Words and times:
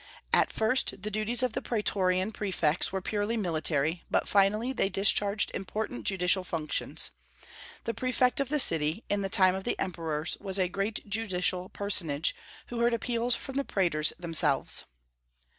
At 0.33 0.51
first, 0.51 1.03
the 1.03 1.11
duties 1.11 1.43
of 1.43 1.51
the 1.53 1.61
praetorian 1.61 2.31
prefects 2.31 2.91
were 2.91 3.03
purely 3.03 3.37
military, 3.37 4.03
but 4.09 4.27
finally 4.27 4.73
they 4.73 4.89
discharged 4.89 5.51
important 5.53 6.07
judicial 6.07 6.43
functions. 6.43 7.11
The 7.83 7.93
prefect 7.93 8.39
of 8.39 8.49
the 8.49 8.57
city, 8.57 9.03
in 9.09 9.21
the 9.21 9.29
time 9.29 9.53
of 9.53 9.63
the 9.63 9.77
emperors, 9.79 10.35
was 10.39 10.57
a 10.57 10.67
great 10.67 11.07
judicial 11.07 11.69
personage, 11.69 12.35
who 12.69 12.79
heard 12.79 12.95
appeals 12.95 13.35
from 13.35 13.57
the 13.57 13.63
praetors 13.63 14.11
themselves. 14.17 14.85